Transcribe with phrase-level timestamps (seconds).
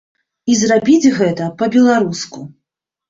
[0.53, 2.39] І зрабіць гэта па-беларуску.